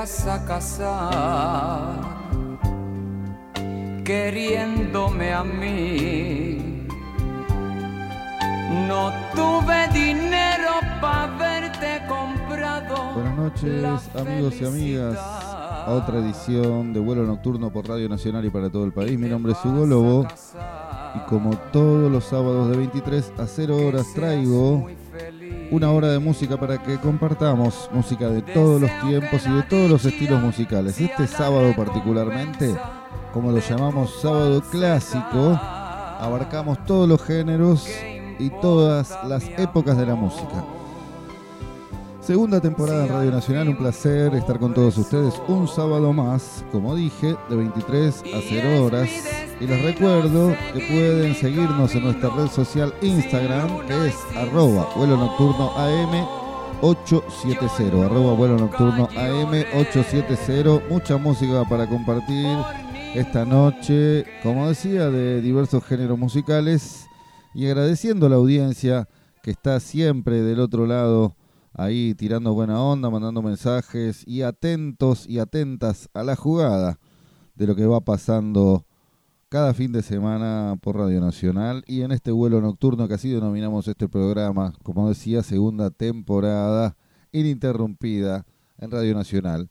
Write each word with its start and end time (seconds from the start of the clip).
Vas 0.00 0.26
a 0.26 0.42
casar 0.46 2.00
queriéndome 4.02 5.30
a 5.30 5.44
mí. 5.44 6.86
No 8.88 9.12
tuve 9.34 9.88
dinero 9.92 10.72
para 11.02 11.26
verte 11.36 12.00
comprado. 12.08 13.12
Buenas 13.12 13.36
noches, 13.36 14.16
amigos 14.16 14.54
y 14.58 14.64
amigas. 14.64 15.18
A 15.18 15.90
otra 15.90 16.20
edición 16.20 16.94
de 16.94 17.00
vuelo 17.00 17.26
nocturno 17.26 17.70
por 17.70 17.86
Radio 17.86 18.08
Nacional 18.08 18.42
y 18.46 18.48
para 18.48 18.70
todo 18.70 18.84
el 18.84 18.92
país. 18.92 19.18
Mi 19.18 19.28
nombre 19.28 19.52
es 19.52 19.58
Hugo 19.62 19.84
Lobo. 19.84 20.26
Y 21.14 21.18
como 21.28 21.58
todos 21.72 22.10
los 22.10 22.24
sábados 22.24 22.70
de 22.70 22.78
23 22.78 23.34
a 23.36 23.46
0 23.46 23.76
horas 23.86 24.06
traigo 24.14 24.88
una 25.70 25.90
hora 25.92 26.08
de 26.08 26.18
música 26.18 26.58
para 26.58 26.82
que 26.82 26.98
compartamos 26.98 27.88
música 27.92 28.28
de 28.28 28.42
todos 28.42 28.80
los 28.80 28.90
tiempos 29.00 29.46
y 29.46 29.50
de 29.50 29.62
todos 29.62 29.90
los 29.90 30.04
estilos 30.04 30.42
musicales. 30.42 31.00
Este 31.00 31.26
sábado 31.26 31.72
particularmente, 31.76 32.74
como 33.32 33.52
lo 33.52 33.58
llamamos 33.58 34.20
sábado 34.20 34.60
clásico, 34.62 35.58
abarcamos 36.18 36.84
todos 36.84 37.08
los 37.08 37.22
géneros 37.22 37.88
y 38.38 38.50
todas 38.60 39.16
las 39.26 39.44
épocas 39.58 39.96
de 39.96 40.06
la 40.06 40.14
música. 40.14 40.64
Segunda 42.20 42.60
temporada 42.60 43.06
en 43.06 43.12
Radio 43.12 43.30
Nacional, 43.30 43.68
un 43.68 43.76
placer 43.76 44.34
estar 44.34 44.58
con 44.58 44.74
todos 44.74 44.98
ustedes 44.98 45.34
un 45.48 45.66
sábado 45.68 46.12
más, 46.12 46.64
como 46.72 46.94
dije, 46.94 47.36
de 47.48 47.56
23 47.56 48.22
a 48.34 48.40
0 48.48 48.84
horas 48.84 49.08
y 49.60 49.66
les 49.66 49.82
recuerdo 49.82 50.54
que 50.72 50.80
pueden 50.80 51.34
seguirnos 51.34 51.94
en 51.94 52.04
nuestra 52.04 52.30
red 52.30 52.48
social 52.48 52.94
Instagram, 53.02 53.86
que 53.86 54.08
es 54.08 54.14
arroba 54.34 54.88
vuelo 54.96 55.18
nocturno 55.18 55.76
AM 55.76 56.26
870, 56.80 58.06
arroba 58.06 58.32
vuelo 58.32 58.56
nocturno 58.56 59.06
AM 59.16 59.52
870. 59.78 60.88
Mucha 60.88 61.18
música 61.18 61.62
para 61.68 61.86
compartir 61.86 62.56
esta 63.14 63.44
noche, 63.44 64.24
como 64.42 64.68
decía, 64.68 65.10
de 65.10 65.42
diversos 65.42 65.84
géneros 65.84 66.18
musicales 66.18 67.04
y 67.54 67.66
agradeciendo 67.66 68.26
a 68.26 68.30
la 68.30 68.36
audiencia 68.36 69.08
que 69.42 69.50
está 69.50 69.78
siempre 69.80 70.40
del 70.40 70.60
otro 70.60 70.86
lado 70.86 71.36
ahí 71.74 72.14
tirando 72.14 72.54
buena 72.54 72.82
onda, 72.82 73.10
mandando 73.10 73.42
mensajes 73.42 74.26
y 74.26 74.40
atentos 74.40 75.28
y 75.28 75.38
atentas 75.38 76.08
a 76.14 76.22
la 76.22 76.34
jugada 76.34 76.98
de 77.54 77.66
lo 77.66 77.76
que 77.76 77.84
va 77.84 78.00
pasando 78.00 78.86
cada 79.50 79.74
fin 79.74 79.90
de 79.90 80.02
semana 80.02 80.78
por 80.80 80.96
Radio 80.96 81.20
Nacional 81.20 81.82
y 81.88 82.02
en 82.02 82.12
este 82.12 82.30
vuelo 82.30 82.60
nocturno 82.60 83.08
que 83.08 83.14
así 83.14 83.30
denominamos 83.30 83.88
este 83.88 84.08
programa, 84.08 84.72
como 84.84 85.08
decía, 85.08 85.42
segunda 85.42 85.90
temporada 85.90 86.96
ininterrumpida 87.32 88.46
en 88.78 88.92
Radio 88.92 89.12
Nacional. 89.12 89.68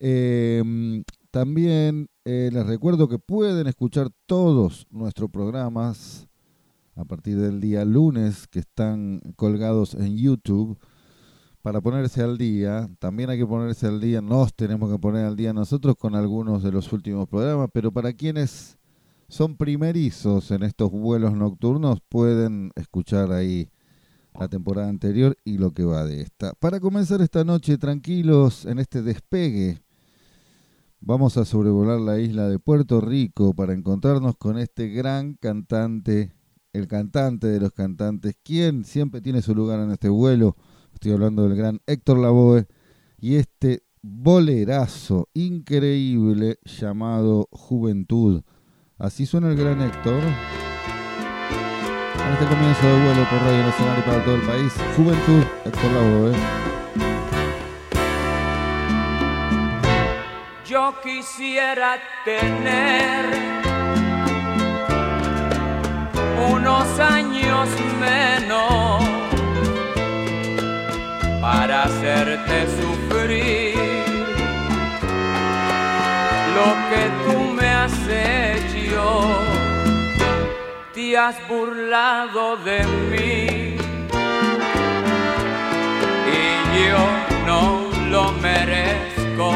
Em, 0.00 1.04
también 1.30 2.08
eh, 2.24 2.50
les 2.52 2.66
recuerdo 2.66 3.06
que 3.06 3.20
pueden 3.20 3.68
escuchar 3.68 4.08
todos 4.26 4.88
nuestros 4.90 5.30
programas 5.30 6.26
a 6.96 7.04
partir 7.04 7.38
del 7.38 7.60
día 7.60 7.84
lunes 7.84 8.48
que 8.48 8.58
están 8.58 9.20
colgados 9.36 9.94
en 9.94 10.16
YouTube 10.16 10.76
para 11.62 11.80
ponerse 11.80 12.20
al 12.20 12.36
día. 12.36 12.90
También 12.98 13.30
hay 13.30 13.38
que 13.38 13.46
ponerse 13.46 13.86
al 13.86 14.00
día, 14.00 14.20
nos 14.20 14.54
tenemos 14.54 14.90
que 14.90 14.98
poner 14.98 15.24
al 15.24 15.36
día 15.36 15.52
nosotros 15.52 15.94
con 15.94 16.16
algunos 16.16 16.64
de 16.64 16.72
los 16.72 16.92
últimos 16.92 17.28
programas, 17.28 17.68
pero 17.72 17.92
para 17.92 18.12
quienes 18.12 18.76
son 19.28 19.56
primerizos 19.56 20.50
en 20.50 20.62
estos 20.62 20.90
vuelos 20.90 21.34
nocturnos, 21.34 22.00
pueden 22.08 22.70
escuchar 22.76 23.32
ahí 23.32 23.70
la 24.38 24.48
temporada 24.48 24.88
anterior 24.88 25.36
y 25.44 25.58
lo 25.58 25.72
que 25.72 25.84
va 25.84 26.04
de 26.04 26.22
esta. 26.22 26.54
Para 26.54 26.80
comenzar 26.80 27.20
esta 27.20 27.44
noche 27.44 27.78
tranquilos 27.78 28.64
en 28.64 28.78
este 28.78 29.02
despegue, 29.02 29.80
vamos 31.00 31.36
a 31.36 31.44
sobrevolar 31.44 32.00
la 32.00 32.18
isla 32.18 32.48
de 32.48 32.58
Puerto 32.58 33.00
Rico 33.00 33.54
para 33.54 33.72
encontrarnos 33.72 34.36
con 34.36 34.58
este 34.58 34.88
gran 34.88 35.34
cantante, 35.34 36.32
el 36.72 36.88
cantante 36.88 37.46
de 37.46 37.60
los 37.60 37.72
cantantes, 37.72 38.36
quien 38.42 38.84
siempre 38.84 39.20
tiene 39.20 39.42
su 39.42 39.54
lugar 39.54 39.80
en 39.80 39.92
este 39.92 40.08
vuelo. 40.08 40.56
Estoy 40.92 41.12
hablando 41.12 41.44
del 41.44 41.56
gran 41.56 41.80
Héctor 41.86 42.18
Lavoe 42.18 42.66
y 43.20 43.36
este 43.36 43.84
bolerazo 44.02 45.28
increíble 45.32 46.58
llamado 46.64 47.48
Juventud 47.52 48.42
Así 48.98 49.26
suena 49.26 49.48
el 49.48 49.56
gran 49.56 49.82
Héctor. 49.82 50.22
Este 52.32 52.46
comienzo 52.46 52.86
de 52.86 53.04
vuelo 53.04 53.28
por 53.28 53.40
Radio 53.42 53.66
Nacional 53.66 53.98
y 53.98 54.02
para 54.02 54.24
todo 54.24 54.34
el 54.36 54.42
país. 54.42 54.72
Juventud, 54.96 55.42
Héctor 55.64 55.90
Lavoe. 55.92 56.32
Yo 60.64 60.94
quisiera 61.02 61.98
tener 62.24 63.24
unos 66.52 67.00
años 67.00 67.68
menos 67.98 69.04
para 71.40 71.82
hacerte 71.82 72.66
sufrir 72.80 73.74
lo 76.54 76.74
que 76.90 77.10
tú 77.24 77.54
me 77.54 77.74
hecho 77.74 78.53
te 81.14 81.16
has 81.16 81.36
burlado 81.48 82.56
de 82.56 82.84
mí. 83.10 83.76
Y 86.38 86.88
yo 86.88 87.04
no 87.46 87.88
lo 88.10 88.32
merezco, 88.32 89.52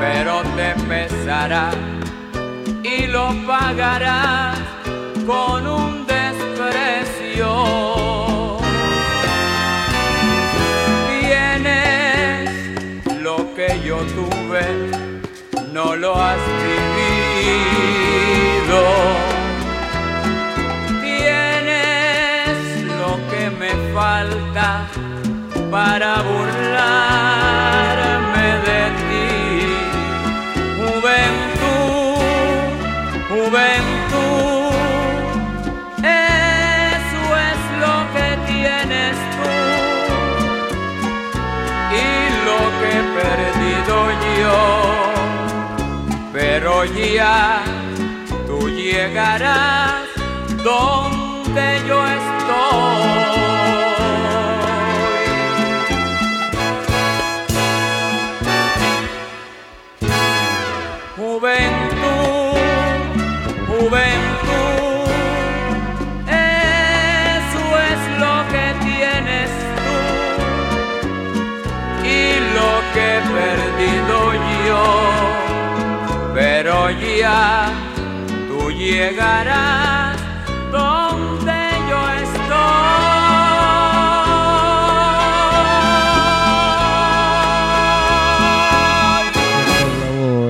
pero 0.00 0.42
te 0.56 0.74
pesará 0.88 1.70
y 2.82 3.06
lo 3.06 3.34
pagarás 3.46 4.58
con 5.26 5.66
un 5.66 6.06
desprecio. 6.06 7.48
Tienes 11.20 12.50
lo 13.22 13.54
que 13.54 13.80
yo 13.86 13.96
tuve 14.18 15.04
no 15.74 15.96
lo 15.96 16.14
has 16.14 16.38
Tienes 21.02 22.56
lo 23.00 23.12
que 23.30 23.42
me 23.50 23.72
falta 23.94 24.68
para 25.70 26.10
burlarme 26.22 26.88
de 28.68 28.82
ti. 29.08 29.28
Juventud, 30.78 32.18
juventud, 33.28 33.73
ya 46.92 47.62
tú 48.46 48.68
llegarás 48.68 50.06
donde 50.62 51.80
yo 51.88 52.13
tú 78.48 78.70
llegarás 78.70 80.16
donde 80.70 81.52
yo 81.88 82.10
estoy. 82.22 82.44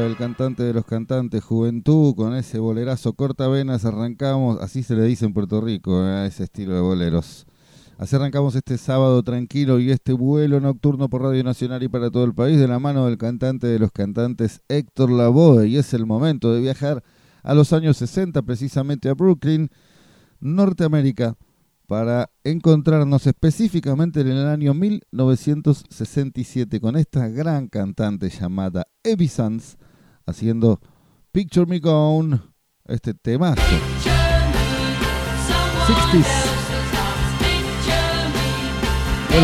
El 0.07 0.17
cantante 0.17 0.65
de 0.65 0.73
los 0.73 0.85
cantantes, 0.85 1.45
Juventud, 1.45 2.15
con 2.17 2.35
ese 2.35 2.59
bolerazo 2.59 3.13
corta 3.13 3.47
venas 3.49 3.85
arrancamos, 3.85 4.61
así 4.61 4.83
se 4.83 4.97
le 4.97 5.05
dice 5.05 5.27
en 5.27 5.35
Puerto 5.35 5.61
Rico, 5.61 6.05
¿eh? 6.05 6.27
ese 6.27 6.45
estilo 6.45 6.75
de 6.75 6.81
boleros. 6.81 7.47
Así 7.97 8.17
arrancamos 8.17 8.57
este 8.57 8.77
sábado 8.77 9.23
tranquilo 9.23 9.79
y 9.79 9.91
este 9.91 10.13
vuelo 10.13 10.61
nocturno 10.61 11.09
por 11.09 11.23
Radio 11.23 11.45
Nacional 11.45 11.83
y 11.83 11.89
para 11.89 12.11
todo 12.11 12.25
el 12.25 12.35
país 12.35 12.59
de 12.59 12.67
la 12.67 12.79
mano 12.79 13.07
del 13.07 13.19
cantante 13.19 13.69
de 13.69 13.79
los 13.79 13.93
cantantes 13.93 14.63
Héctor 14.69 15.11
Lavoe. 15.11 15.69
Y 15.69 15.77
es 15.77 15.95
el 15.95 16.05
momento 16.05 16.53
de 16.53 16.61
viajar 16.61 17.05
a 17.43 17.55
los 17.55 17.73
años 17.73 17.97
60, 17.99 18.43
precisamente 18.43 19.09
a 19.09 19.15
Brooklyn, 19.15 19.71
Norteamérica, 20.41 21.37
para 21.87 22.31
encontrarnos 22.43 23.27
específicamente 23.27 24.23
en 24.23 24.29
el 24.29 24.47
año 24.47 24.75
1967 24.75 26.81
con 26.81 26.97
esta 26.97 27.29
gran 27.29 27.69
cantante 27.69 28.31
llamada 28.31 28.87
Evie 29.03 29.29
Sands 29.29 29.77
haciendo 30.27 30.81
Picture 31.31 31.67
Me 31.67 31.79
Gone, 31.79 32.41
este 32.87 33.15
temazo. 33.15 33.61
60s. 35.87 36.54
You 39.35 39.41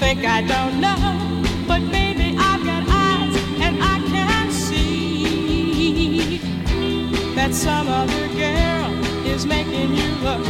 think 0.00 0.24
I 0.24 0.42
don't 0.42 0.80
know, 0.80 0.96
but 1.68 1.80
baby, 1.92 2.36
I've 2.36 2.64
got 2.64 2.82
eyes 2.88 3.36
and 3.60 3.80
I 3.80 4.00
can 4.10 4.50
see 4.50 6.38
that 7.36 7.54
some 7.54 7.86
other 7.86 8.26
girl 8.34 8.92
is 9.24 9.46
making 9.46 9.94
you 9.94 10.08
look 10.26 10.44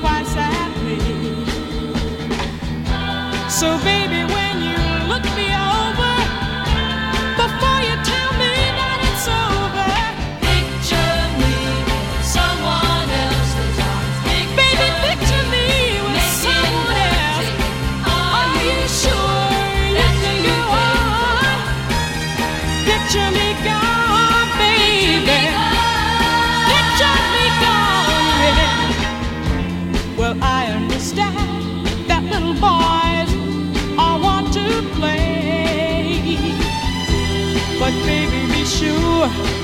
twice 0.00 0.34
at 0.36 0.76
me. 0.82 0.98
So, 3.48 3.78
baby, 3.84 4.24
when 4.34 4.45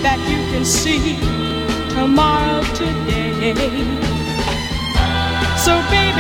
that 0.03 0.19
you 0.29 0.39
can 0.53 0.65
see 0.65 1.17
tomorrow 1.95 2.63
today. 2.75 3.55
So 5.65 5.81
baby, 5.91 6.12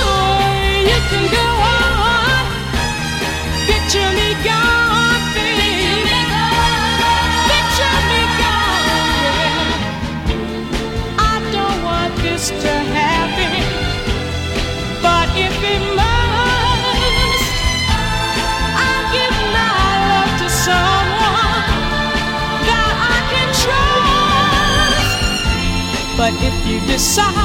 you 0.00 0.98
can 1.10 1.24
go 1.30 1.46
on? 1.76 2.44
Picture 3.66 4.10
me 4.18 4.28
gone, 4.46 5.22
baby. 5.34 5.72
Picture 7.50 7.98
me 8.10 8.22
gone, 8.40 9.24
yeah. 9.38 9.92
I 11.18 11.34
don't 11.52 11.78
want 11.84 12.12
this 12.22 12.44
to 12.50 12.72
happen. 12.96 13.64
But 15.02 15.28
if 15.36 15.56
it 15.74 15.82
must, 15.98 17.52
I'll 18.84 19.06
give 19.16 19.36
my 19.56 19.72
love 20.08 20.32
to 20.40 20.48
someone 20.66 21.68
that 22.68 22.92
I 23.14 23.18
can 23.32 23.48
trust. 23.62 25.16
But 26.16 26.32
if 26.42 26.56
you 26.66 26.78
decide 26.86 27.41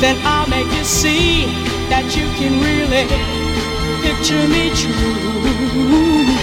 then 0.00 0.16
I'll 0.24 0.48
make 0.48 0.66
you 0.66 0.84
see 0.84 1.46
that 1.88 2.04
you 2.16 2.26
can 2.38 2.60
really 2.60 3.06
picture 4.04 4.44
me 4.48 4.70
true. 4.76 6.36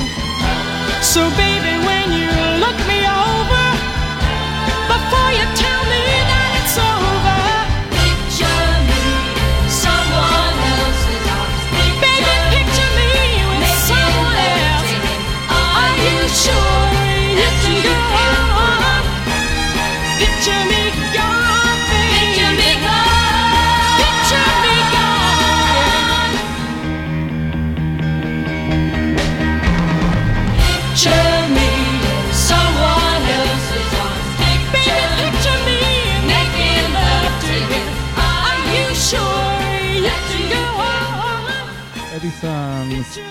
So, 1.01 1.21
baby, 1.37 1.73
when 1.85 2.07
you 2.17 2.31
look 2.63 2.77
me 2.89 2.99
over, 3.05 3.65
before 4.89 5.31
you 5.37 5.45
tell 5.55 5.72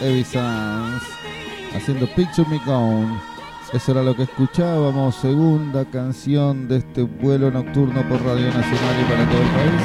Eddie 0.03 0.25
Sands, 0.25 1.05
haciendo 1.75 2.07
Picture 2.15 2.49
Me 2.49 2.59
Gone. 2.67 3.21
Eso 3.73 3.93
era 3.93 4.03
lo 4.03 4.17
que 4.17 4.25
escuchábamos, 4.25 5.15
segunda 5.17 5.85
canción 5.85 6.69
de 6.69 6.79
este 6.79 7.03
vuelo 7.03 7.51
nocturno 7.51 8.07
por 8.09 8.23
Radio 8.23 8.47
Nacional 8.47 9.01
y 9.01 9.05
para 9.05 9.25
todo 9.31 9.41
el 9.41 9.49
país. 9.49 9.83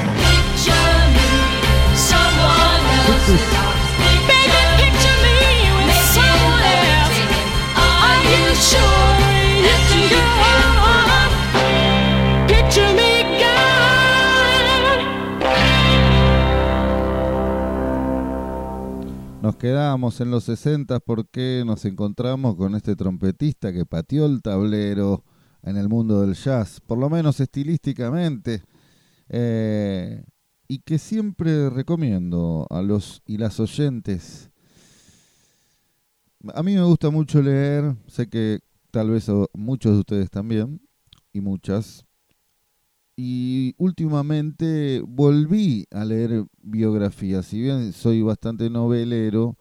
Quedamos 19.58 20.22
en 20.22 20.30
los 20.30 20.44
60 20.44 21.00
porque 21.00 21.64
nos 21.66 21.84
encontramos 21.86 22.56
con 22.56 22.76
este 22.76 22.96
trompetista 22.96 23.74
que 23.74 23.86
pateó 23.86 24.26
el 24.26 24.42
tablero 24.42 25.24
en 25.64 25.78
el 25.78 25.90
mundo 25.90 26.22
del 26.22 26.36
jazz, 26.36 26.80
por 26.80 26.98
lo 26.98 27.10
menos 27.10 27.40
estilísticamente, 27.40 28.64
eh, 29.30 30.24
y 30.68 30.80
que 30.80 31.00
siempre 31.00 31.70
recomiendo 31.70 32.68
a 32.70 32.82
los 32.82 33.22
y 33.26 33.38
las 33.38 33.60
oyentes. 33.60 34.50
A 36.54 36.62
mí 36.62 36.76
me 36.76 36.84
gusta 36.84 37.10
mucho 37.10 37.42
leer, 37.42 37.96
sé 38.08 38.30
que 38.30 38.60
tal 38.92 39.10
vez 39.10 39.28
muchos 39.54 39.94
de 39.94 40.00
ustedes 40.00 40.30
también, 40.30 40.82
y 41.34 41.42
muchas, 41.42 42.06
y 43.20 43.74
últimamente 43.80 45.02
volví 45.06 45.88
a 45.92 46.06
leer 46.06 46.46
biografías, 46.62 47.48
si 47.48 47.60
bien 47.60 47.92
soy 47.92 48.22
bastante 48.22 48.70
novelero 48.70 49.58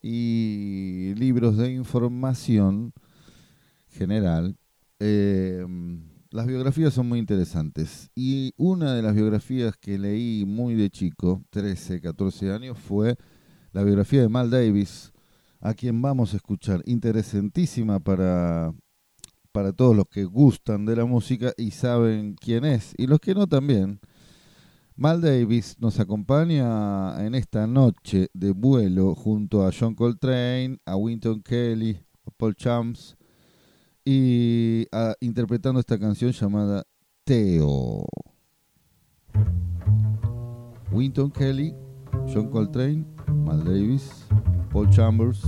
y 0.00 1.12
libros 1.16 1.56
de 1.56 1.72
información 1.72 2.92
general, 3.88 4.56
eh, 5.00 5.66
las 6.30 6.46
biografías 6.46 6.94
son 6.94 7.08
muy 7.08 7.18
interesantes. 7.18 8.08
Y 8.14 8.54
una 8.56 8.94
de 8.94 9.02
las 9.02 9.16
biografías 9.16 9.76
que 9.76 9.98
leí 9.98 10.44
muy 10.46 10.76
de 10.76 10.88
chico, 10.88 11.42
13, 11.50 12.00
14 12.00 12.52
años, 12.52 12.78
fue 12.78 13.16
la 13.72 13.82
biografía 13.82 14.22
de 14.22 14.28
Mal 14.28 14.48
Davis, 14.48 15.12
a 15.60 15.74
quien 15.74 16.00
vamos 16.00 16.34
a 16.34 16.36
escuchar, 16.36 16.82
interesantísima 16.86 17.98
para 17.98 18.72
para 19.52 19.72
todos 19.72 19.94
los 19.94 20.06
que 20.08 20.24
gustan 20.24 20.84
de 20.86 20.96
la 20.96 21.04
música 21.04 21.52
y 21.56 21.70
saben 21.72 22.34
quién 22.34 22.64
es, 22.64 22.94
y 22.96 23.06
los 23.06 23.20
que 23.20 23.34
no 23.34 23.46
también. 23.46 24.00
Mal 24.96 25.20
Davis 25.20 25.76
nos 25.78 25.98
acompaña 26.00 27.24
en 27.24 27.34
esta 27.34 27.66
noche 27.66 28.28
de 28.34 28.50
vuelo 28.52 29.14
junto 29.14 29.66
a 29.66 29.70
John 29.78 29.94
Coltrane, 29.94 30.78
a 30.84 30.96
Winton 30.96 31.42
Kelly, 31.42 31.98
a 32.26 32.30
Paul 32.30 32.54
Champs 32.54 33.16
y 34.04 34.86
a- 34.92 35.14
interpretando 35.20 35.80
esta 35.80 35.98
canción 35.98 36.32
llamada 36.32 36.84
Teo. 37.24 38.04
Winton 40.90 41.30
Kelly, 41.30 41.74
John 42.32 42.50
Coltrane, 42.50 43.06
Mal 43.44 43.64
Davis, 43.64 44.26
Paul 44.70 44.90
Chambers, 44.90 45.40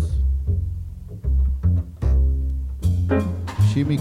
Jimmy 3.75 3.99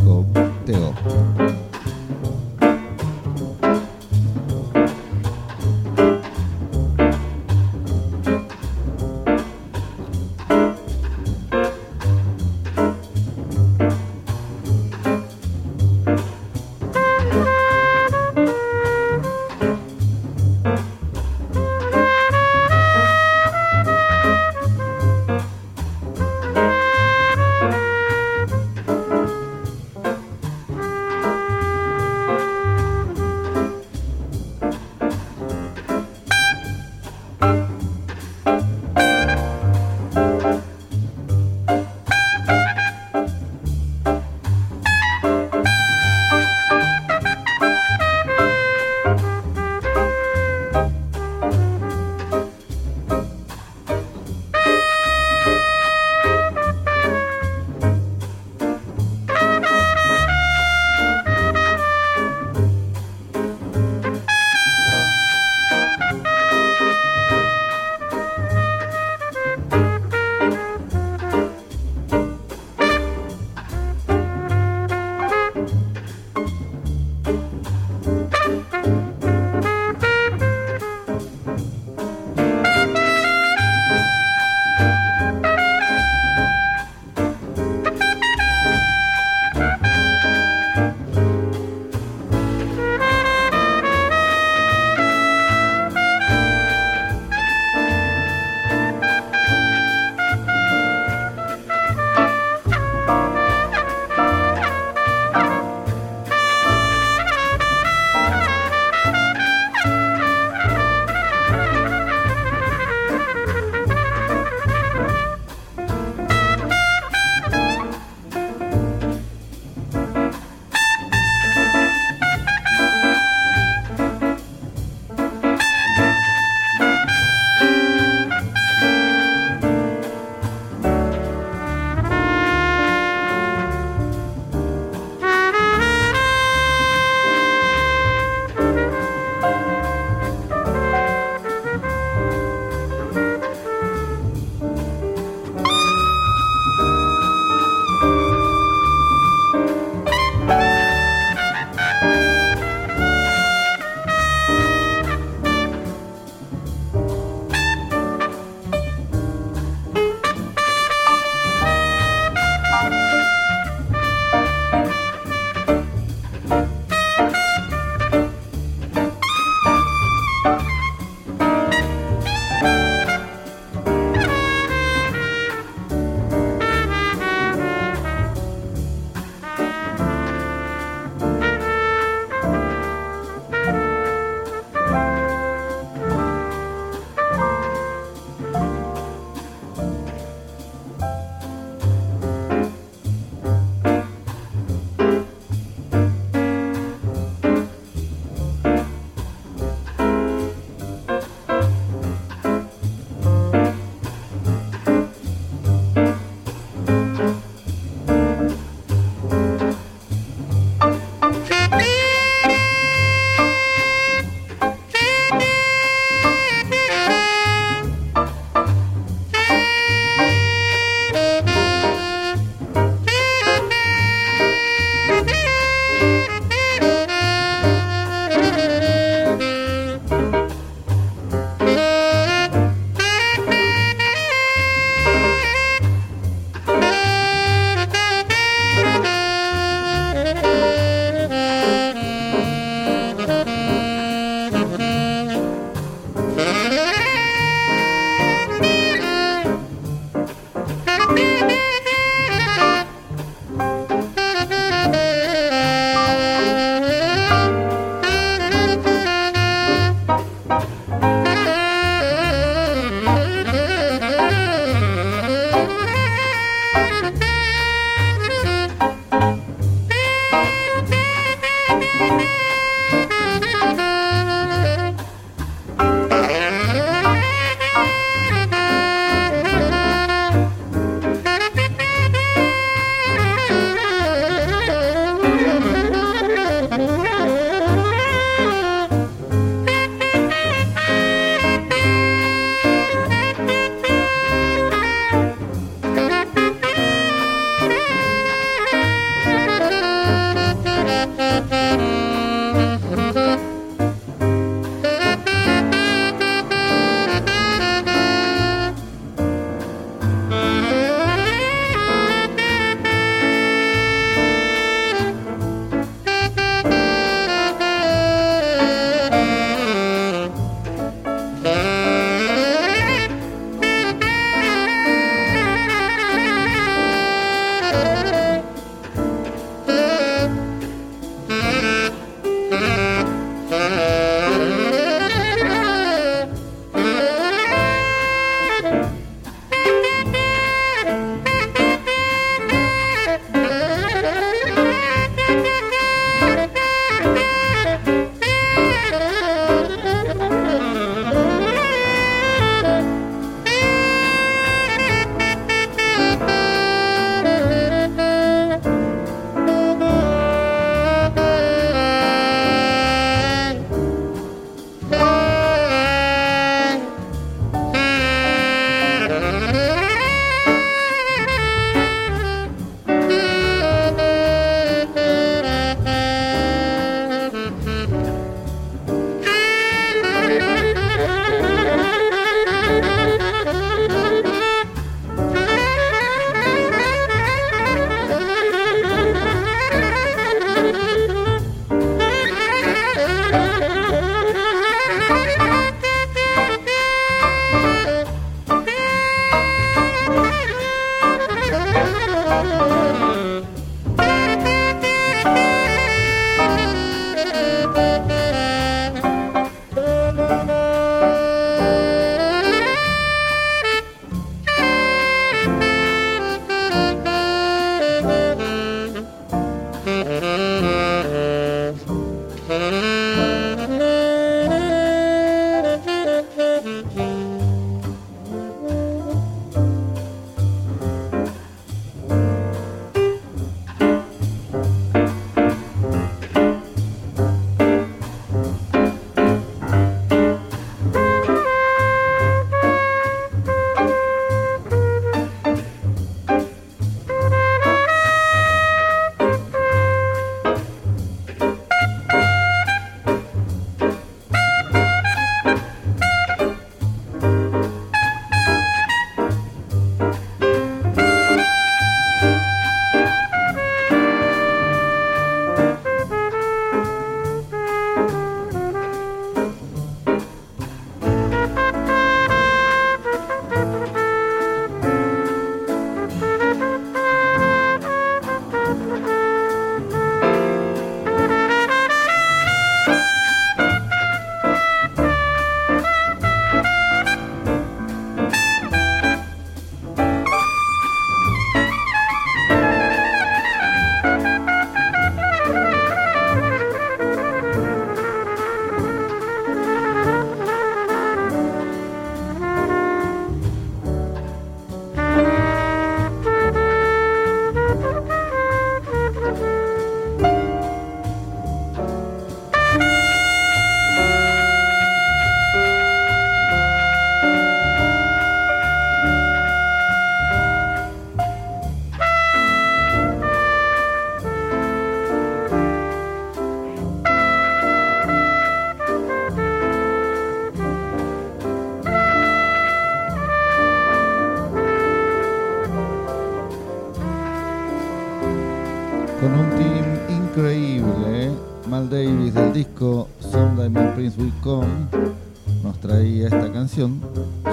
Cobb, 544.44 544.44
Teo. 544.44 544.68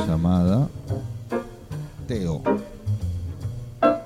llamada 0.07 0.69
Teo. 2.07 2.43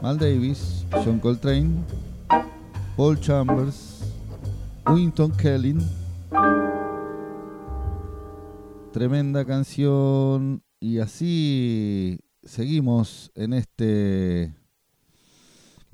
Mal 0.00 0.18
Davis, 0.18 0.86
John 1.04 1.18
Coltrane, 1.18 1.82
Paul 2.96 3.18
Chambers, 3.18 4.04
Winton 4.86 5.32
Kelly. 5.32 5.78
Tremenda 8.92 9.44
canción 9.44 10.62
y 10.78 11.00
así 11.00 12.20
seguimos 12.44 13.32
en 13.34 13.54
este 13.54 14.54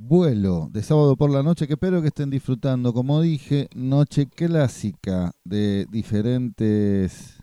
vuelo 0.02 0.70
de 0.72 0.82
sábado 0.82 1.14
por 1.14 1.30
la 1.30 1.42
noche 1.42 1.66
que 1.66 1.74
espero 1.74 2.00
que 2.00 2.08
estén 2.08 2.30
disfrutando. 2.30 2.94
Como 2.94 3.20
dije, 3.20 3.68
noche 3.74 4.26
clásica 4.26 5.32
de 5.44 5.86
diferentes 5.90 7.36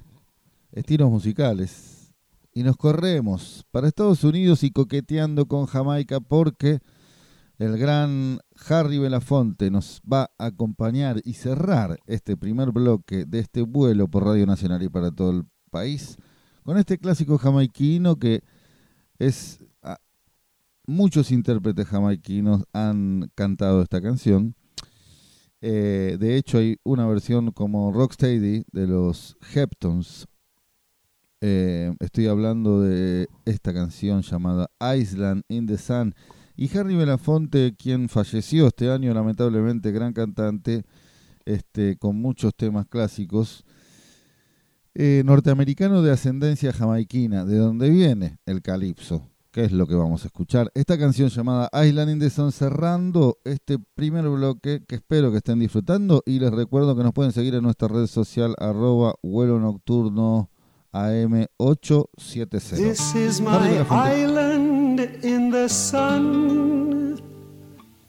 estilos 0.71 1.09
musicales. 1.11 2.11
Y 2.53 2.63
nos 2.63 2.75
corremos 2.75 3.63
para 3.69 3.87
Estados 3.87 4.23
Unidos 4.23 4.63
y 4.63 4.71
coqueteando 4.71 5.45
con 5.45 5.67
Jamaica 5.67 6.19
porque 6.19 6.79
el 7.59 7.77
gran 7.77 8.39
Harry 8.67 8.97
Belafonte 8.97 9.69
nos 9.69 10.01
va 10.11 10.31
a 10.39 10.47
acompañar 10.47 11.21
y 11.23 11.33
cerrar 11.33 11.99
este 12.07 12.37
primer 12.37 12.71
bloque 12.71 13.25
de 13.25 13.39
este 13.39 13.61
vuelo 13.61 14.07
por 14.07 14.25
Radio 14.25 14.47
Nacional 14.47 14.81
y 14.81 14.89
para 14.89 15.11
todo 15.11 15.29
el 15.29 15.43
país 15.69 16.17
con 16.63 16.77
este 16.77 16.97
clásico 16.97 17.37
jamaiquino 17.37 18.17
que 18.17 18.41
es 19.19 19.59
muchos 20.87 21.31
intérpretes 21.31 21.85
jamaiquinos 21.87 22.63
han 22.73 23.29
cantado 23.35 23.81
esta 23.83 24.01
canción 24.01 24.55
Eh, 25.61 26.17
de 26.19 26.37
hecho, 26.37 26.59
hay 26.59 26.77
una 26.83 27.07
versión 27.07 27.51
como 27.51 27.91
Rocksteady 27.91 28.65
de 28.71 28.87
los 28.87 29.37
Heptons. 29.53 30.27
Eh, 31.41 31.93
estoy 31.99 32.27
hablando 32.27 32.81
de 32.81 33.27
esta 33.45 33.73
canción 33.73 34.21
llamada 34.21 34.69
Island 34.95 35.43
in 35.49 35.65
the 35.67 35.77
Sun. 35.77 36.13
Y 36.55 36.75
Harry 36.77 36.95
Belafonte, 36.95 37.75
quien 37.75 38.09
falleció 38.09 38.67
este 38.67 38.89
año, 38.91 39.13
lamentablemente, 39.13 39.91
gran 39.91 40.13
cantante, 40.13 40.83
este, 41.45 41.97
con 41.97 42.15
muchos 42.21 42.55
temas 42.55 42.87
clásicos, 42.87 43.63
eh, 44.95 45.21
norteamericano 45.25 46.01
de 46.01 46.11
ascendencia 46.11 46.73
jamaiquina, 46.73 47.45
de 47.45 47.57
donde 47.57 47.89
viene 47.89 48.37
el 48.45 48.61
calipso, 48.61 49.29
que 49.57 49.63
es 49.63 49.71
lo 49.71 49.87
que 49.87 49.95
vamos 49.95 50.23
a 50.23 50.27
escuchar. 50.27 50.71
Esta 50.75 50.99
canción 50.99 51.29
llamada 51.29 51.67
Island 51.83 52.11
in 52.11 52.19
the 52.19 52.29
Sun 52.29 52.51
cerrando 52.51 53.39
este 53.43 53.79
primer 53.95 54.29
bloque 54.29 54.83
que 54.87 54.97
espero 54.97 55.31
que 55.31 55.37
estén 55.37 55.57
disfrutando 55.57 56.21
y 56.27 56.37
les 56.37 56.51
recuerdo 56.51 56.95
que 56.95 57.01
nos 57.01 57.11
pueden 57.11 57.31
seguir 57.31 57.55
en 57.55 57.63
nuestra 57.63 57.87
red 57.87 58.05
social 58.05 58.53
arroba 58.59 59.15
vuelo 59.23 59.59
nocturno 59.59 60.51
AM870. 60.93 62.75
This 62.75 63.15
is 63.15 63.41
my 63.41 63.83
island 63.89 64.99
in 65.23 65.49
the 65.49 65.67
sun, 65.67 67.19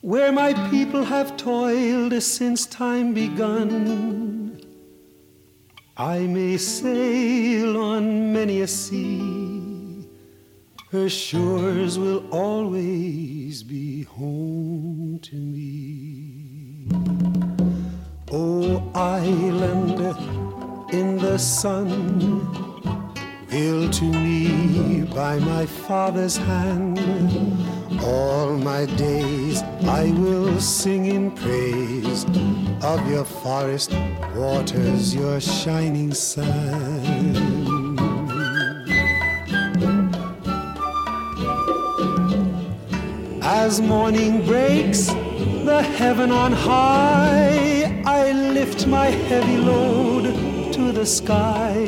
where 0.02 0.30
my 0.30 0.52
people 0.70 1.02
have 1.02 1.34
toiled 1.38 2.12
since 2.20 2.68
time 2.68 3.14
begun. 3.14 4.61
I 5.96 6.18
may 6.26 6.58
sail 6.58 7.78
on 7.78 8.34
many 8.34 8.61
a 8.61 8.68
sea, 8.68 9.57
her 10.90 11.09
shores 11.09 11.98
will 11.98 12.27
always 12.31 13.62
be 13.62 14.05
home 14.05 15.18
to 15.20 15.37
me. 15.37 16.88
Oh, 18.33 18.90
island 18.94 20.01
in 20.90 21.18
the 21.18 21.38
sun, 21.38 22.40
built 23.51 23.92
to 23.94 24.05
me 24.05 25.03
by 25.14 25.38
my 25.38 25.66
father's 25.66 26.38
hand. 26.38 26.98
All 28.03 28.55
my 28.57 28.87
days 28.96 29.61
I 29.85 30.11
will 30.12 30.59
sing 30.59 31.05
in 31.05 31.33
praise 31.33 32.24
of 32.83 33.11
your 33.11 33.27
forest 33.27 33.92
waters, 34.35 35.14
your 35.14 35.38
shining 35.38 36.14
sun. 36.14 37.67
As 43.50 43.80
morning 43.80 44.44
breaks, 44.44 45.06
the 45.06 45.82
heaven 45.82 46.30
on 46.30 46.52
high, 46.52 48.02
I 48.04 48.32
lift 48.32 48.87
my 48.87 49.06
heavy 49.06 49.56
load 49.56 50.24
to 50.74 50.92
the 50.92 51.06
sky. 51.06 51.87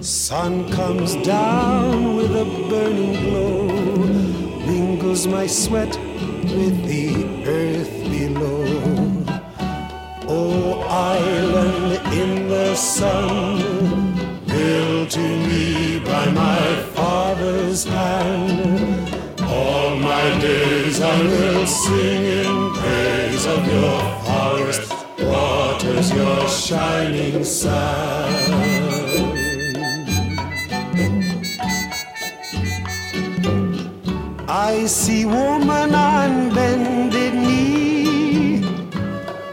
Sun 0.00 0.68
comes 0.72 1.14
down 1.24 2.16
with 2.16 2.34
a 2.34 2.44
burning 2.68 3.22
glow, 3.22 3.68
mingles 4.66 5.28
my 5.28 5.46
sweat 5.46 5.96
with 6.58 6.86
the 6.88 7.44
earth 7.46 7.92
below. 8.10 8.61
I 21.14 21.20
will 21.20 21.66
sing 21.66 22.24
in 22.24 22.72
praise 22.72 23.46
of 23.46 23.60
your 23.70 24.00
forest 24.24 24.92
waters, 25.18 26.10
your 26.10 26.48
shining 26.48 27.44
sun. 27.44 28.32
I 34.48 34.86
see 34.86 35.26
woman 35.26 35.94
on 35.94 36.54
bended 36.54 37.34
knee, 37.34 38.64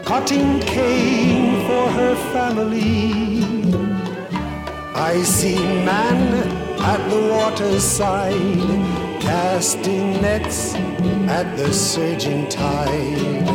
cutting 0.06 0.60
cane 0.60 1.66
for 1.66 1.90
her 1.98 2.14
family. 2.32 3.12
I 4.94 5.22
see 5.22 5.58
man 5.84 6.20
at 6.80 7.00
the 7.10 7.20
water's 7.34 7.84
side, 7.84 8.99
casting 9.30 10.20
nets 10.20 10.74
at 11.38 11.46
the 11.56 11.72
surging 11.72 12.48
tide. 12.48 13.46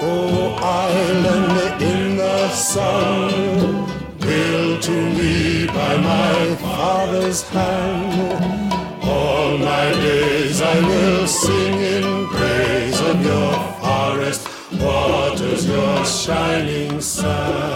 Oh, 0.00 0.54
island 0.62 1.82
in 1.82 2.16
the 2.16 2.48
sun, 2.50 3.30
built 4.20 4.82
to 4.82 4.98
me 5.18 5.66
by 5.66 5.94
my 6.12 6.36
father's 6.66 7.42
hand. 7.48 8.72
All 9.02 9.58
my 9.58 9.88
days 10.06 10.62
I 10.62 10.76
will 10.90 11.26
sing 11.26 11.76
in 11.96 12.28
praise 12.28 13.00
of 13.10 13.16
your 13.30 13.54
forest 13.82 14.42
waters, 14.80 15.66
your 15.66 16.04
shining 16.04 17.00
sun. 17.00 17.71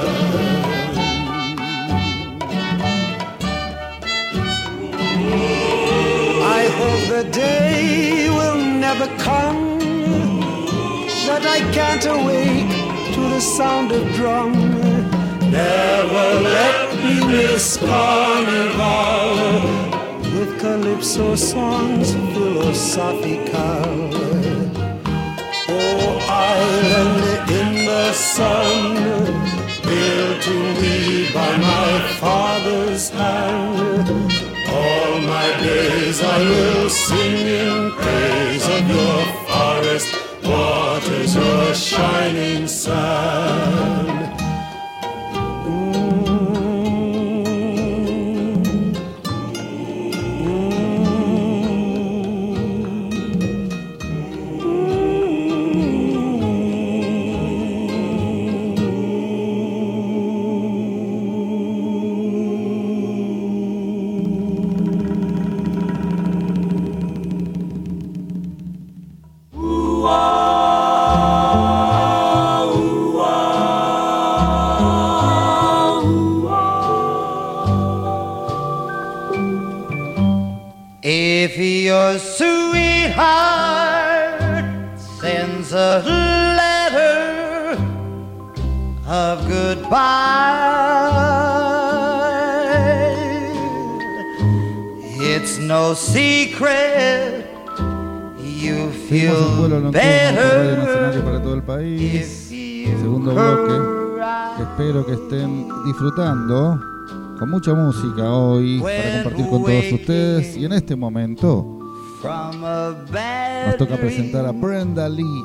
The 7.16 7.24
day 7.30 8.28
will 8.28 8.56
never 8.56 9.06
come 9.16 9.78
that 11.26 11.46
I 11.46 11.60
can't 11.72 12.04
awake 12.04 12.68
to 13.14 13.20
the 13.34 13.40
sound 13.40 13.90
of 13.90 14.02
drum. 14.16 14.52
Never 15.50 16.26
let 16.56 16.94
me 17.02 17.14
miss 17.26 17.78
carnival 17.78 19.38
with 20.34 20.60
calypso 20.60 21.36
songs 21.36 22.12
philosophical. 22.34 24.35
I 36.36 36.38
will 36.38 36.90
sing 36.90 37.46
in 37.46 37.92
praise 37.92 38.68
of 38.68 38.90
your 38.90 39.24
forest 39.48 40.08
waters, 40.44 41.34
your 41.34 41.74
shining 41.74 42.68
sun. 42.68 43.35
Vuelo 99.08 99.28
feel 99.28 99.82
nocturno 99.82 99.92
por 99.92 100.00
Radio 100.00 100.76
Nacional 100.76 101.10
better 101.10 101.24
para 101.24 101.42
todo 101.42 101.54
el 101.54 101.62
país. 101.62 102.50
you 102.50 102.98
Segundo 102.98 103.32
bloque. 103.34 104.62
espero 104.62 105.06
que 105.06 105.12
estén 105.12 105.68
disfrutando 105.84 106.80
con 107.38 107.50
mucha 107.50 107.74
música 107.74 108.30
hoy 108.32 108.80
para 108.80 109.22
compartir 109.22 109.50
con 109.50 109.62
todos 109.64 109.92
ustedes. 109.92 110.56
Y 110.56 110.64
en 110.64 110.72
este 110.72 110.96
momento 110.96 111.78
nos 112.22 113.76
toca 113.76 113.96
presentar 113.96 114.46
a 114.46 114.52
Brenda 114.52 115.08
Lee 115.08 115.44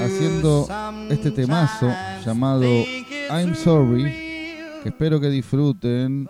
haciendo 0.00 0.68
este 1.10 1.30
temazo 1.30 1.90
llamado 2.24 2.62
I'm 3.30 3.54
Sorry, 3.54 4.04
que 4.82 4.90
espero 4.90 5.18
que 5.20 5.28
disfruten 5.28 6.28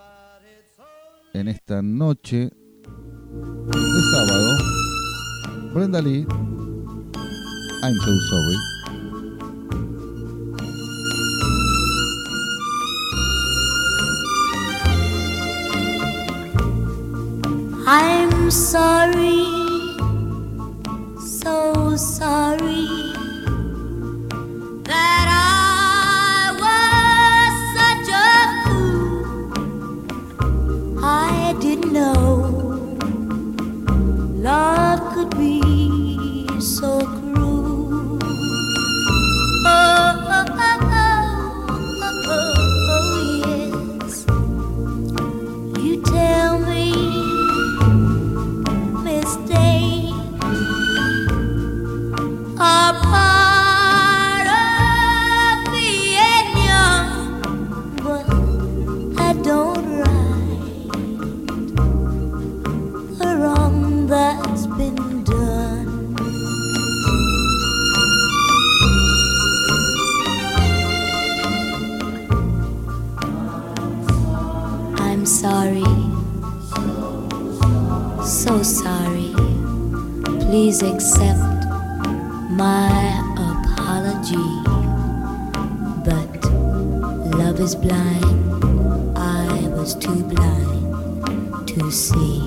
en 1.34 1.48
esta 1.48 1.82
noche 1.82 2.48
de 2.48 4.02
sábado. 4.12 4.75
Brenda 5.76 6.00
Lee, 6.00 6.24
I'm 7.82 7.96
so 8.00 8.18
sorry. 8.30 8.56
I'm 17.86 18.50
sorry, 18.50 19.44
so 21.20 21.94
sorry. 21.96 23.05
Please 80.78 80.92
accept 80.92 81.64
my 82.50 82.92
apology. 83.50 84.36
But 86.04 86.44
love 87.38 87.60
is 87.60 87.74
blind, 87.74 89.16
I 89.16 89.68
was 89.68 89.94
too 89.94 90.22
blind 90.24 91.66
to 91.68 91.90
see. 91.90 92.42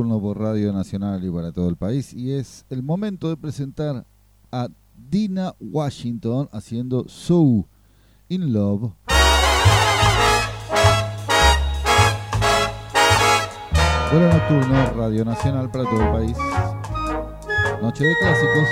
nocturno 0.00 0.20
por 0.20 0.40
Radio 0.40 0.72
Nacional 0.72 1.22
y 1.22 1.30
para 1.30 1.52
todo 1.52 1.68
el 1.68 1.76
país 1.76 2.14
y 2.14 2.32
es 2.32 2.64
el 2.70 2.82
momento 2.82 3.28
de 3.28 3.36
presentar 3.36 4.06
a 4.50 4.68
Dina 4.96 5.54
Washington 5.60 6.48
haciendo 6.52 7.06
So 7.06 7.66
in 8.30 8.50
Love. 8.50 8.92
Vuelo 14.10 14.32
nocturno, 14.32 14.92
Radio 14.96 15.24
Nacional 15.26 15.70
para 15.70 15.84
todo 15.84 16.00
el 16.00 16.12
país. 16.12 16.36
Noche 17.82 18.04
de 18.04 18.14
clásicos. 18.16 18.68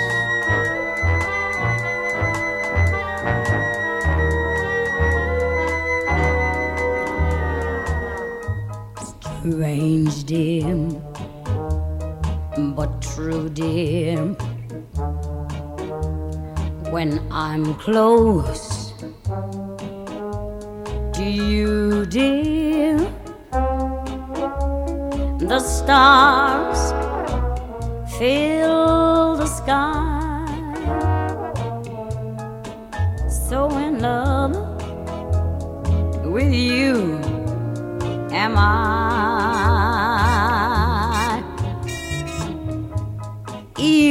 But 12.59 13.01
true, 13.01 13.49
dear. 13.49 14.17
When 16.93 17.19
I'm 17.31 17.73
close 17.75 18.93
to 21.17 21.23
you, 21.23 22.05
dear, 22.05 22.97
the 25.51 25.59
stars 25.59 26.81
fill 28.17 29.37
the 29.37 29.47
sky. 29.47 30.45
So 33.29 33.69
in 33.77 33.99
love 33.99 34.55
with 36.25 36.53
you 36.53 37.19
am 38.31 38.57
I. 38.57 39.38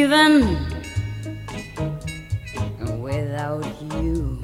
Even 0.09 0.57
without 3.03 3.63
you, 3.93 4.41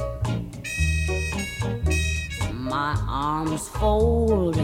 my 2.52 2.94
arms 3.08 3.66
fold 3.70 4.60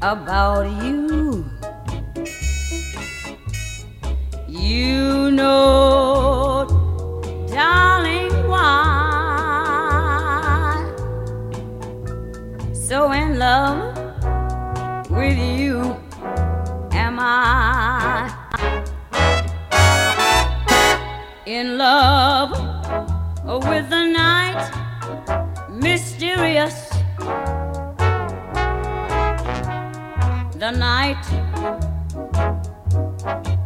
about 0.00 0.70
you. 0.84 1.44
You 4.46 5.32
know, 5.32 6.68
darling, 7.50 8.30
why 8.48 8.70
so 12.72 13.10
in 13.10 13.36
love 13.36 13.89
love 21.90 22.52
with 23.66 23.90
the 23.90 24.04
night, 24.06 24.62
mysterious. 25.68 26.76
The 30.62 30.70
night 30.70 31.24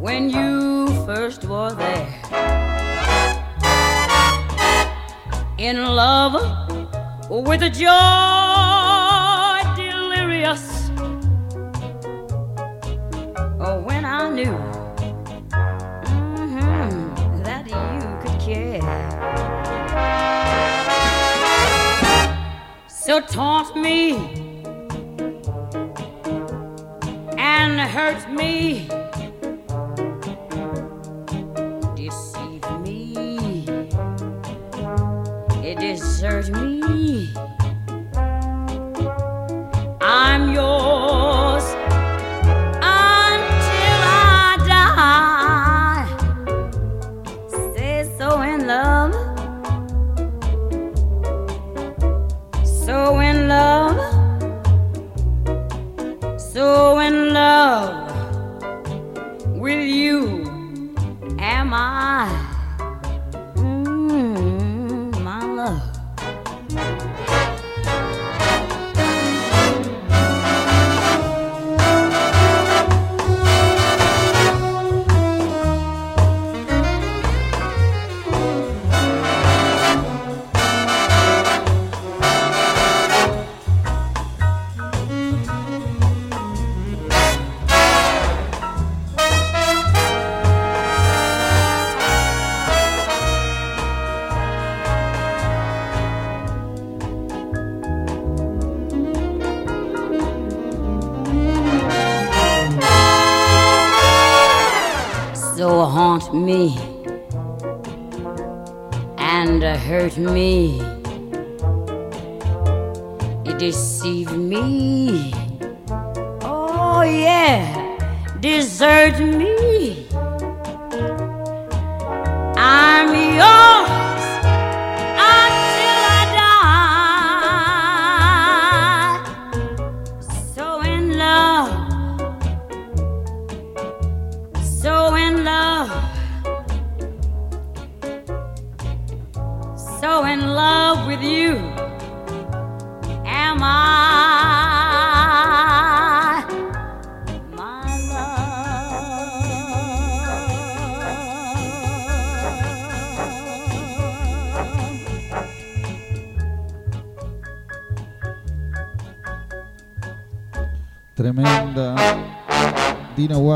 when 0.01 0.31
you 0.31 0.87
first 1.05 1.45
were 1.45 1.75
there. 1.85 2.13
In 5.59 5.77
love 5.85 6.35
with 7.29 7.63
a 7.63 7.71
joy 7.71 8.44
So 23.15 23.21
taunt 23.21 23.77
me 23.77 24.17
and 27.39 27.79
hurt 27.79 28.29
me. 28.29 28.89
Me 106.35 106.74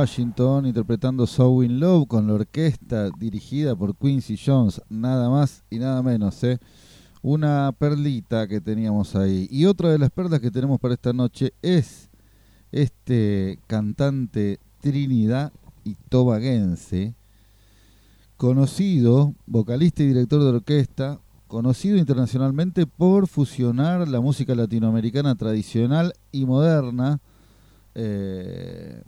Washington 0.08 0.64
interpretando 0.64 1.26
So 1.26 1.62
in 1.62 1.78
Love 1.78 2.08
con 2.08 2.26
la 2.26 2.32
orquesta 2.32 3.10
dirigida 3.18 3.76
por 3.76 3.94
Quincy 3.94 4.38
Jones, 4.42 4.80
nada 4.88 5.28
más 5.28 5.64
y 5.68 5.78
nada 5.78 6.02
menos, 6.02 6.42
¿eh? 6.44 6.58
Una 7.20 7.72
perlita 7.78 8.48
que 8.48 8.62
teníamos 8.62 9.14
ahí. 9.14 9.46
Y 9.50 9.66
otra 9.66 9.90
de 9.90 9.98
las 9.98 10.10
perlas 10.10 10.40
que 10.40 10.50
tenemos 10.50 10.80
para 10.80 10.94
esta 10.94 11.12
noche 11.12 11.52
es 11.60 12.08
este 12.72 13.58
cantante 13.66 14.60
Trinidad 14.80 15.52
y 15.84 15.94
Tobaguense, 16.08 17.14
conocido, 18.38 19.34
vocalista 19.44 20.02
y 20.04 20.06
director 20.06 20.42
de 20.42 20.48
orquesta, 20.48 21.20
conocido 21.48 21.98
internacionalmente 21.98 22.86
por 22.86 23.28
fusionar 23.28 24.08
la 24.08 24.22
música 24.22 24.54
latinoamericana 24.54 25.34
tradicional 25.34 26.14
y 26.32 26.46
moderna. 26.46 27.20
eh, 27.94 29.02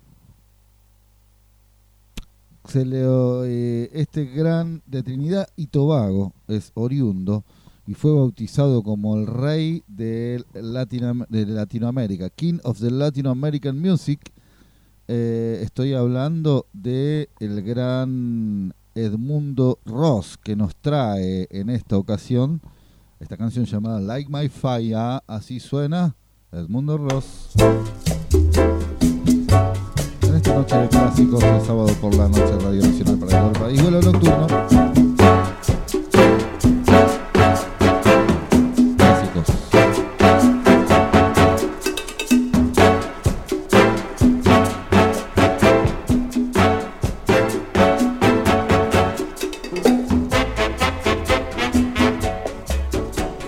se 2.71 2.85
le, 2.85 3.01
eh, 3.03 3.91
este 3.93 4.25
gran 4.27 4.83
de 4.87 5.03
Trinidad 5.03 5.49
y 5.57 5.67
Tobago 5.67 6.33
es 6.49 6.71
oriundo 6.75 7.45
y 7.87 7.95
fue 7.95 8.13
bautizado 8.15 8.83
como 8.83 9.17
el 9.17 9.27
rey 9.27 9.83
de, 9.89 10.45
Latina- 10.55 11.27
de 11.29 11.47
Latinoamérica, 11.47 12.31
King 12.31 12.59
of 12.63 12.79
the 12.81 12.91
Latin 12.91 13.27
American 13.27 13.81
Music. 13.81 14.21
Eh, 15.09 15.61
estoy 15.65 15.95
hablando 15.95 16.67
de 16.73 17.29
el 17.41 17.63
gran 17.63 18.73
Edmundo 18.95 19.81
Ross 19.85 20.37
que 20.41 20.55
nos 20.55 20.77
trae 20.77 21.49
en 21.51 21.71
esta 21.71 21.97
ocasión 21.99 22.61
esta 23.19 23.37
canción 23.37 23.65
llamada 23.67 24.01
Like 24.01 24.31
My 24.33 24.49
Fire, 24.49 25.21
así 25.27 25.59
suena 25.61 26.15
Edmundo 26.53 26.97
Ross. 26.97 27.51
Noche 30.55 30.77
de 30.77 30.89
clásicos, 30.89 31.43
el 31.43 31.61
sábado 31.63 31.89
por 32.01 32.15
la 32.15 32.29
noche, 32.29 32.59
Radio 32.63 32.83
Nacional 32.83 33.19
para 33.19 33.41
todo 33.41 33.51
el 33.51 33.59
país, 33.59 33.83
vuelo 33.83 34.03
nocturno. 34.03 34.47
Clásicos. 38.97 39.47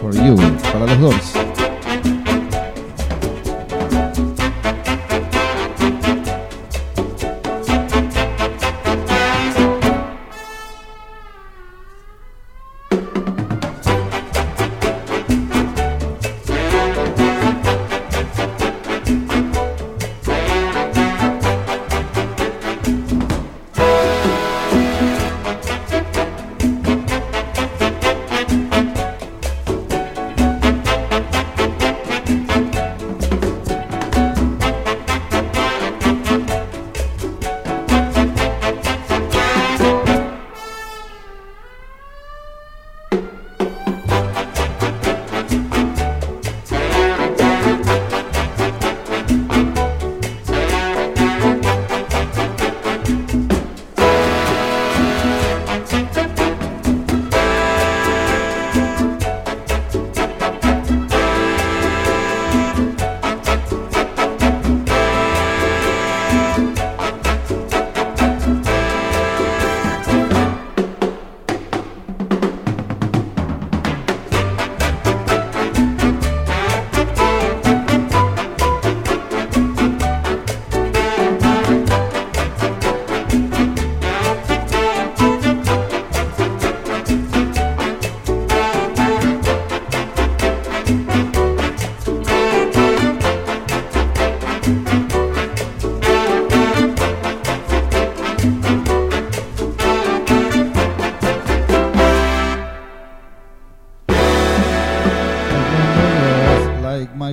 For 0.01 0.15
you, 0.15 0.37
para 0.73 0.87
los 0.87 1.01
dos. 1.01 1.32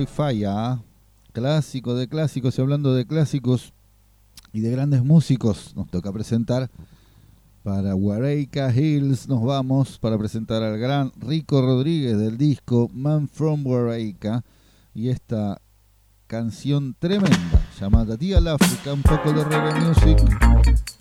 My 0.00 0.06
Fire, 0.06 0.78
clásico 1.32 1.94
de 1.94 2.08
clásicos 2.08 2.56
y 2.56 2.62
hablando 2.62 2.94
de 2.94 3.06
clásicos, 3.06 3.74
y 4.52 4.60
de 4.60 4.70
grandes 4.70 5.04
músicos 5.04 5.74
nos 5.76 5.90
toca 5.90 6.10
presentar. 6.12 6.70
Para 7.62 7.94
Huareca 7.94 8.74
Hills 8.74 9.28
nos 9.28 9.42
vamos 9.42 9.98
para 9.98 10.16
presentar 10.16 10.62
al 10.62 10.78
gran 10.78 11.12
Rico 11.18 11.60
Rodríguez 11.60 12.18
del 12.18 12.38
disco 12.38 12.88
Man 12.94 13.28
from 13.28 13.66
Huareca 13.66 14.42
y 14.94 15.10
esta 15.10 15.60
canción 16.26 16.96
tremenda 16.98 17.68
llamada 17.78 18.16
Día 18.16 18.38
al 18.38 18.48
África, 18.48 18.94
un 18.94 19.02
poco 19.02 19.32
de 19.34 19.44
reggae 19.44 19.80
music. 19.80 20.18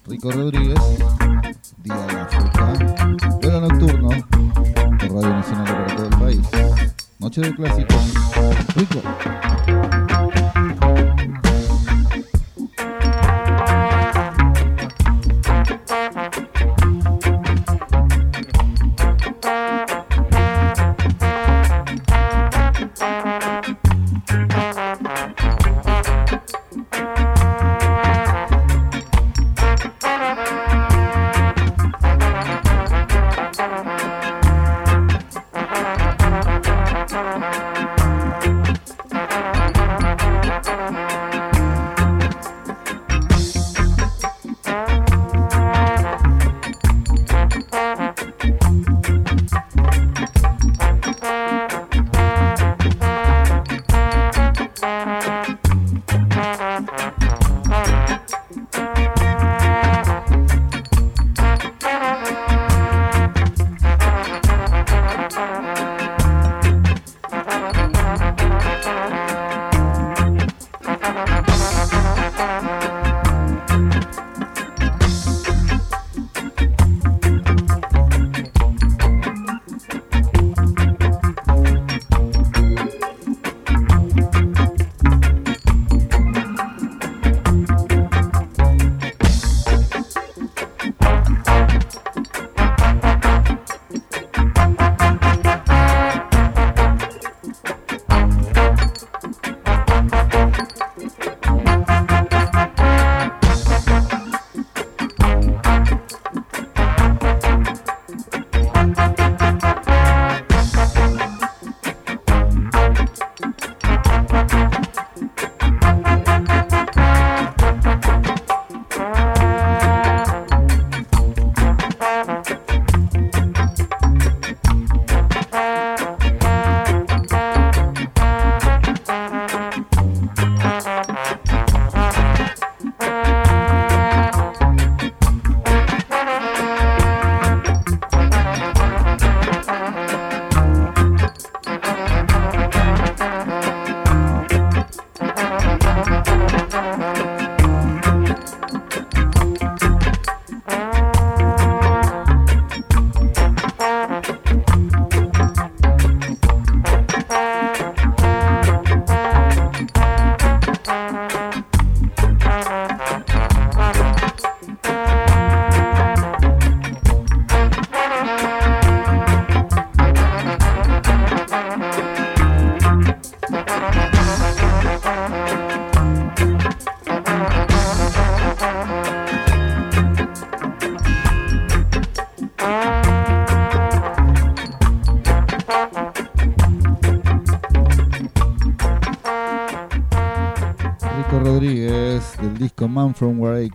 Rico 0.07 0.31
Rodríguez, 0.31 0.79
Día 1.83 2.05
al 2.05 2.17
África, 2.17 2.73
vuelo 3.41 3.61
nocturno 3.61 4.09
Radio 4.99 5.29
Nacional 5.29 5.65
para 5.65 5.95
todo 5.95 6.05
el 6.05 6.17
país. 6.17 6.98
Noche 7.19 7.41
de. 7.41 7.49
Rico 8.77 10.08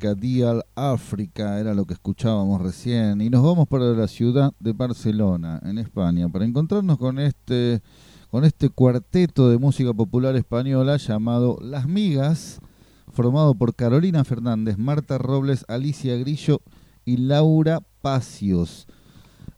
Huareca, 0.05 0.15
Dial 0.15 0.65
África, 0.75 1.59
era 1.59 1.75
lo 1.75 1.87
que 1.87 1.95
escuchábamos 1.95 2.61
recién. 2.61 3.21
Y 3.21 3.31
nos 3.31 3.43
vamos 3.43 3.67
para 3.67 3.85
la 3.93 4.07
ciudad 4.07 4.53
de 4.61 4.73
Barcelona, 4.73 5.61
en 5.65 5.79
España, 5.79 6.29
para 6.29 6.45
encontrarnos 6.45 6.99
con 6.99 7.19
este, 7.19 7.81
con 8.31 8.45
este 8.45 8.69
cuarteto 8.69 9.49
de 9.49 9.59
música 9.59 9.95
popular 9.95 10.37
española 10.37 10.97
llamado 10.99 11.59
Las 11.63 11.89
Migas, 11.89 12.61
formado 13.13 13.55
por 13.55 13.75
Carolina 13.75 14.25
Fernández, 14.25 14.77
Marta 14.77 15.17
Robles, 15.17 15.65
Alicia 15.69 16.17
Grillo 16.17 16.61
y 17.05 17.17
Laura 17.17 17.81
Pacios. 18.03 18.87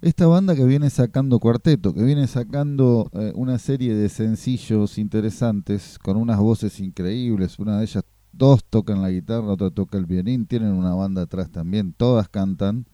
Esta 0.00 0.26
banda 0.26 0.54
que 0.54 0.64
viene 0.64 0.90
sacando 0.90 1.40
cuarteto, 1.40 1.92
que 1.94 2.04
viene 2.04 2.26
sacando 2.28 3.10
eh, 3.14 3.32
una 3.34 3.58
serie 3.58 3.94
de 3.94 4.08
sencillos 4.08 4.98
interesantes 4.98 5.98
con 5.98 6.16
unas 6.16 6.38
voces 6.38 6.78
increíbles, 6.80 7.58
una 7.58 7.78
de 7.78 7.84
ellas 7.84 8.04
dos 8.36 8.64
tocan 8.64 9.02
la 9.02 9.10
guitarra, 9.10 9.52
otra 9.52 9.70
toca 9.70 9.98
el 9.98 10.06
violín, 10.06 10.46
tienen 10.46 10.72
una 10.72 10.94
banda 10.94 11.22
atrás 11.22 11.50
también, 11.50 11.92
todas 11.92 12.28
cantan. 12.28 12.86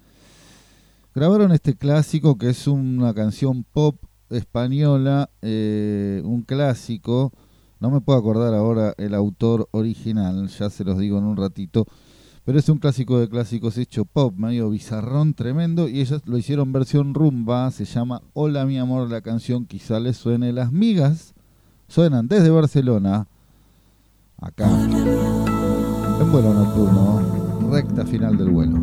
Grabaron 1.15 1.53
este 1.53 1.75
clásico 1.77 2.39
que 2.39 2.51
es 2.51 2.67
una 2.67 3.13
canción 3.15 3.65
pop 3.65 3.97
española, 4.31 5.31
eh, 5.43 6.23
un 6.25 6.43
clásico, 6.43 7.33
no 7.81 7.91
me 7.91 8.01
puedo 8.01 8.19
acordar 8.19 8.55
ahora 8.55 8.95
el 8.97 9.15
autor 9.15 9.69
original, 9.73 10.49
ya 10.49 10.71
se 10.71 10.85
los 10.85 10.99
digo 10.99 11.19
en 11.19 11.25
un 11.25 11.37
ratito, 11.37 11.87
pero 12.45 12.59
es 12.59 12.69
un 12.69 12.79
clásico 12.79 13.21
de 13.21 13.29
clásicos 13.29 13.79
hecho 13.79 14.05
pop, 14.05 14.35
medio 14.37 14.69
bizarrón, 14.69 15.35
tremendo, 15.35 15.89
y 15.89 16.01
ellas 16.01 16.23
lo 16.25 16.37
hicieron 16.39 16.73
versión 16.73 17.15
rumba, 17.15 17.71
se 17.71 17.85
llama 17.85 18.21
Hola 18.33 18.67
mi 18.67 18.79
amor, 18.79 19.09
la 19.09 19.21
canción 19.21 19.65
quizá 19.65 20.01
les 20.01 20.17
suene. 20.17 20.53
Las 20.53 20.73
migas 20.73 21.35
suenan 21.87 22.27
desde 22.27 22.51
Barcelona, 22.51 23.29
acá, 24.43 24.69
en 24.69 26.33
vuelo 26.33 26.53
nocturno, 26.53 27.21
recta 27.71 28.05
final 28.05 28.37
del 28.37 28.51
vuelo. 28.51 28.77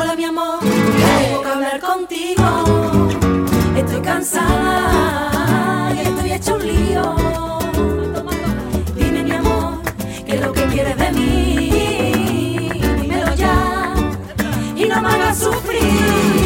Hola 0.00 0.16
mi 0.16 0.24
amor, 0.24 0.58
tengo 0.60 1.42
que 1.42 1.48
hablar 1.48 1.80
contigo. 1.80 2.44
Estoy 3.76 4.00
cansada 4.00 5.92
y 5.94 5.98
estoy 6.00 6.32
hecho 6.32 6.54
un 6.56 6.66
lío. 6.66 7.31
No 15.40 16.41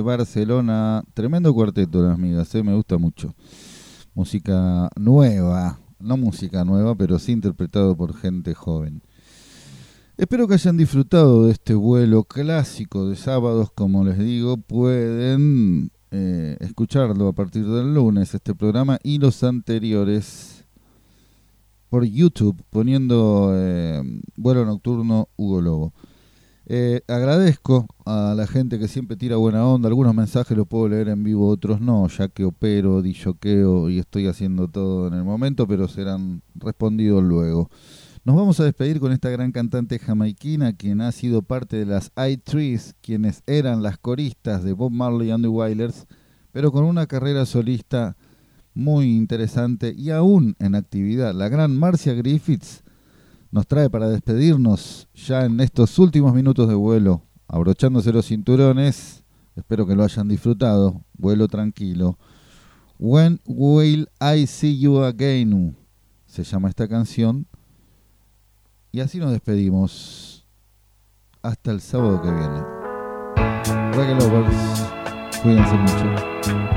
Barcelona. 0.00 1.02
Tremendo 1.14 1.52
cuarteto, 1.54 2.02
las 2.02 2.18
migas, 2.18 2.54
eh, 2.54 2.62
me 2.62 2.74
gusta 2.74 2.98
mucho. 2.98 3.34
Música 4.14 4.90
nueva. 4.96 5.78
No 5.98 6.16
música 6.16 6.64
nueva, 6.64 6.94
pero 6.94 7.18
sí 7.18 7.32
interpretado 7.32 7.96
por 7.96 8.14
gente 8.14 8.54
joven. 8.54 9.02
Espero 10.16 10.48
que 10.48 10.54
hayan 10.54 10.76
disfrutado 10.76 11.46
de 11.46 11.52
este 11.52 11.74
vuelo 11.74 12.24
clásico 12.24 13.08
de 13.08 13.16
sábados. 13.16 13.70
Como 13.74 14.04
les 14.04 14.18
digo, 14.18 14.56
pueden 14.56 15.90
eh, 16.10 16.56
escucharlo 16.60 17.28
a 17.28 17.32
partir 17.34 17.66
del 17.66 17.92
lunes, 17.92 18.34
este 18.34 18.54
programa 18.54 18.98
y 19.02 19.18
los 19.18 19.44
anteriores 19.44 20.64
por 21.88 22.04
YouTube, 22.04 22.62
poniendo 22.70 23.52
eh, 23.54 24.02
vuelo 24.36 24.64
nocturno 24.64 25.28
Hugo 25.36 25.60
Lobo. 25.60 25.92
Eh, 26.68 27.02
agradezco 27.06 27.86
a 28.04 28.34
la 28.36 28.48
gente 28.48 28.80
que 28.80 28.88
siempre 28.88 29.16
tira 29.16 29.36
buena 29.36 29.64
onda. 29.64 29.88
Algunos 29.88 30.14
mensajes 30.14 30.56
los 30.56 30.66
puedo 30.66 30.88
leer 30.88 31.08
en 31.08 31.22
vivo, 31.22 31.48
otros 31.48 31.80
no, 31.80 32.08
ya 32.08 32.26
que 32.28 32.44
opero, 32.44 33.02
disjoqueo 33.02 33.88
y 33.88 34.00
estoy 34.00 34.26
haciendo 34.26 34.66
todo 34.66 35.06
en 35.06 35.14
el 35.14 35.22
momento, 35.22 35.68
pero 35.68 35.86
serán 35.86 36.42
respondidos 36.56 37.22
luego. 37.22 37.70
Nos 38.24 38.34
vamos 38.34 38.58
a 38.58 38.64
despedir 38.64 38.98
con 38.98 39.12
esta 39.12 39.30
gran 39.30 39.52
cantante 39.52 40.00
jamaiquina, 40.00 40.72
quien 40.72 41.00
ha 41.00 41.12
sido 41.12 41.42
parte 41.42 41.76
de 41.76 41.86
las 41.86 42.10
I-Trees, 42.16 42.96
quienes 43.00 43.44
eran 43.46 43.84
las 43.84 43.98
coristas 43.98 44.64
de 44.64 44.72
Bob 44.72 44.90
Marley 44.90 45.30
and 45.30 45.44
the 45.44 45.48
Wailers, 45.48 46.06
pero 46.50 46.72
con 46.72 46.82
una 46.82 47.06
carrera 47.06 47.46
solista 47.46 48.16
muy 48.74 49.16
interesante 49.16 49.94
y 49.96 50.10
aún 50.10 50.56
en 50.58 50.74
actividad. 50.74 51.32
La 51.32 51.48
gran 51.48 51.76
Marcia 51.78 52.14
Griffiths 52.14 52.82
nos 53.56 53.66
trae 53.66 53.88
para 53.88 54.10
despedirnos 54.10 55.08
ya 55.14 55.46
en 55.46 55.60
estos 55.60 55.98
últimos 55.98 56.34
minutos 56.34 56.68
de 56.68 56.74
vuelo, 56.74 57.22
abrochándose 57.48 58.12
los 58.12 58.26
cinturones. 58.26 59.24
Espero 59.56 59.86
que 59.86 59.94
lo 59.94 60.04
hayan 60.04 60.28
disfrutado. 60.28 61.00
Vuelo 61.14 61.48
tranquilo. 61.48 62.18
When 62.98 63.40
will 63.46 64.10
I 64.20 64.46
see 64.46 64.78
you 64.78 65.02
again? 65.02 65.74
Se 66.26 66.44
llama 66.44 66.68
esta 66.68 66.86
canción. 66.86 67.46
Y 68.92 69.00
así 69.00 69.18
nos 69.18 69.32
despedimos. 69.32 70.46
Hasta 71.40 71.70
el 71.70 71.80
sábado 71.80 72.20
que 72.20 72.30
viene. 72.30 72.60
Reggae 73.96 74.16
Lovers. 74.16 74.84
Cuídense 75.42 75.76
mucho. 75.76 76.75